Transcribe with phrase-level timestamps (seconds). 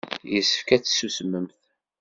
[0.33, 1.51] Yessefk ad tsusmemt.